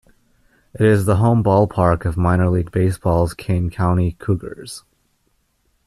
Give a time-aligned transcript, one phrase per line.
[0.73, 4.83] It is the home ballpark of Minor League Baseball's Kane County Cougars.